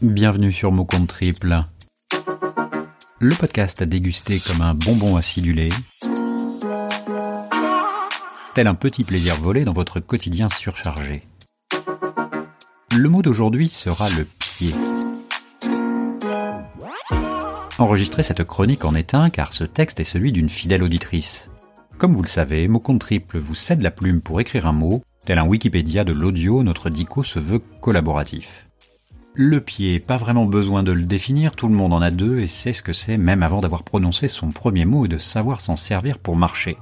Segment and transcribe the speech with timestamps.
[0.00, 1.64] Bienvenue sur Mot Compte Triple.
[3.18, 5.70] Le podcast à déguster comme un bonbon acidulé,
[8.54, 11.24] tel un petit plaisir volé dans votre quotidien surchargé.
[12.96, 14.72] Le mot d'aujourd'hui sera le pied.
[17.78, 21.50] Enregistrez cette chronique en éteint car ce texte est celui d'une fidèle auditrice.
[21.96, 25.02] Comme vous le savez, Mot Compte Triple vous cède la plume pour écrire un mot,
[25.26, 28.67] tel un Wikipédia de l'audio, notre dico se veut collaboratif.
[29.40, 32.48] Le pied, pas vraiment besoin de le définir, tout le monde en a deux et
[32.48, 35.76] sait ce que c'est même avant d'avoir prononcé son premier mot et de savoir s'en
[35.76, 36.76] servir pour marcher.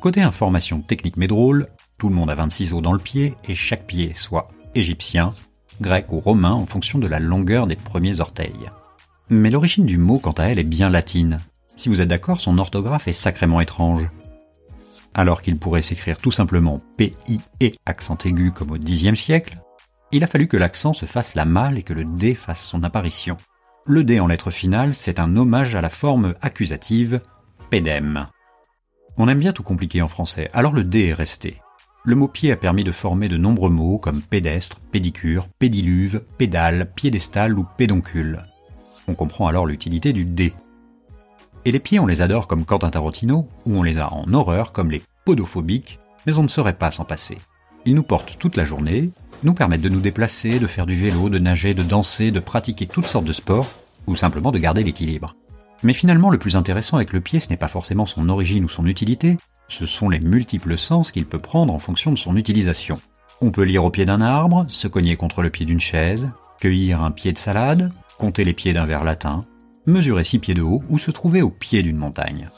[0.00, 3.54] Côté information technique mais drôle, tout le monde a 26 os dans le pied et
[3.54, 5.32] chaque pied soit égyptien,
[5.80, 8.68] grec ou romain en fonction de la longueur des premiers orteils.
[9.30, 11.38] Mais l'origine du mot, quant à elle, est bien latine.
[11.76, 14.08] Si vous êtes d'accord, son orthographe est sacrément étrange.
[15.14, 19.58] Alors qu'il pourrait s'écrire tout simplement P-I-E accent aigu comme au Xe siècle,
[20.16, 22.82] il a fallu que l'accent se fasse la malle et que le D fasse son
[22.84, 23.36] apparition.
[23.84, 27.20] Le D en lettre finale, c'est un hommage à la forme accusative
[27.68, 28.26] pédème.
[29.18, 31.60] On aime bien tout compliquer en français, alors le D est resté.
[32.04, 36.90] Le mot pied a permis de former de nombreux mots comme pédestre, pédicure, pédiluve, pédale,
[36.94, 38.42] piédestal ou pédoncule.
[39.08, 40.52] On comprend alors l'utilité du D.
[41.64, 44.72] Et les pieds, on les adore comme Quentin Tarantino, ou on les a en horreur
[44.72, 47.38] comme les podophobiques, mais on ne saurait pas s'en passer.
[47.84, 49.10] Ils nous portent toute la journée,
[49.42, 52.86] nous permettent de nous déplacer, de faire du vélo, de nager, de danser, de pratiquer
[52.86, 53.68] toutes sortes de sports,
[54.06, 55.34] ou simplement de garder l'équilibre.
[55.82, 58.68] Mais finalement, le plus intéressant avec le pied, ce n'est pas forcément son origine ou
[58.68, 59.36] son utilité,
[59.68, 62.98] ce sont les multiples sens qu'il peut prendre en fonction de son utilisation.
[63.40, 67.02] On peut lire au pied d'un arbre, se cogner contre le pied d'une chaise, cueillir
[67.02, 69.44] un pied de salade, compter les pieds d'un verre latin,
[69.84, 72.48] mesurer six pieds de haut ou se trouver au pied d'une montagne.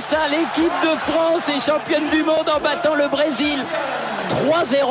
[0.00, 3.58] Ça L'équipe de France est championne du monde en battant le Brésil
[4.28, 4.84] 3-0.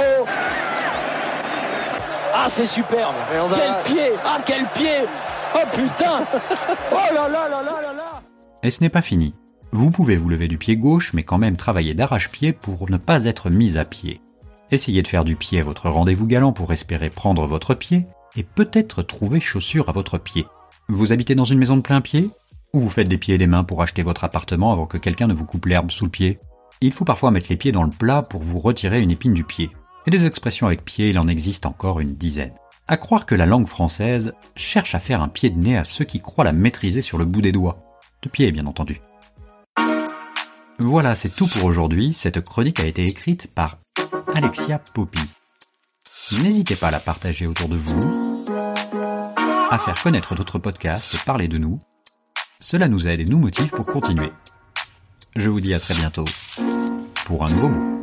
[2.34, 3.14] Ah, c'est superbe.
[3.30, 5.06] Quel pied Ah, quel pied
[5.54, 6.26] Oh putain
[6.92, 8.22] Oh là là là là là là
[8.64, 9.36] Et ce n'est pas fini.
[9.72, 13.26] Vous pouvez vous lever du pied gauche, mais quand même travailler d'arrache-pied pour ne pas
[13.26, 14.22] être mis à pied.
[14.72, 19.04] Essayez de faire du pied votre rendez-vous galant pour espérer prendre votre pied, et peut-être
[19.04, 20.46] trouver chaussure à votre pied.
[20.88, 22.32] Vous habitez dans une maison de plein pied?
[22.74, 25.28] Ou vous faites des pieds et des mains pour acheter votre appartement avant que quelqu'un
[25.28, 26.40] ne vous coupe l'herbe sous le pied
[26.82, 29.44] il faut parfois mettre les pieds dans le plat pour vous retirer une épine du
[29.44, 29.70] pied.
[30.08, 32.54] Et des expressions avec pied, il en existe encore une dizaine.
[32.88, 36.06] À croire que la langue française cherche à faire un pied de nez à ceux
[36.06, 37.84] qui croient la maîtriser sur le bout des doigts.
[38.22, 39.02] De pied, bien entendu.
[40.80, 42.14] Voilà, c'est tout pour aujourd'hui.
[42.14, 43.80] Cette chronique a été écrite par
[44.34, 45.20] Alexia Poppy.
[46.42, 48.46] N'hésitez pas à la partager autour de vous,
[49.70, 51.80] à faire connaître d'autres podcasts parler de nous.
[52.62, 54.34] Cela nous aide et nous motive pour continuer.
[55.38, 56.26] Je vous dis à très bientôt
[57.26, 57.99] pour un nouveau mot.